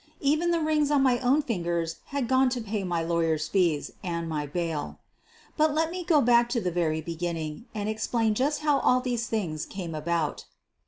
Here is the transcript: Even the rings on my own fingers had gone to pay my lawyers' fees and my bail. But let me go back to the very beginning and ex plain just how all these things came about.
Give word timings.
Even 0.19 0.49
the 0.49 0.59
rings 0.59 0.89
on 0.89 1.03
my 1.03 1.19
own 1.19 1.43
fingers 1.43 1.97
had 2.05 2.27
gone 2.27 2.49
to 2.49 2.59
pay 2.59 2.83
my 2.83 3.03
lawyers' 3.03 3.47
fees 3.47 3.91
and 4.03 4.27
my 4.27 4.47
bail. 4.47 4.97
But 5.57 5.75
let 5.75 5.91
me 5.91 6.03
go 6.03 6.21
back 6.21 6.49
to 6.49 6.59
the 6.59 6.71
very 6.71 7.01
beginning 7.01 7.65
and 7.75 7.87
ex 7.87 8.07
plain 8.07 8.33
just 8.33 8.61
how 8.61 8.79
all 8.79 8.99
these 9.01 9.27
things 9.27 9.63
came 9.63 9.93
about. 9.93 10.45